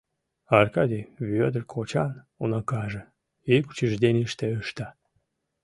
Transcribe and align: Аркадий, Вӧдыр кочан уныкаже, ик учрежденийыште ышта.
Аркадий, 0.59 1.09
Вӧдыр 1.31 1.63
кочан 1.73 2.11
уныкаже, 2.41 3.01
ик 3.55 3.63
учрежденийыште 3.69 4.47
ышта. 4.61 4.87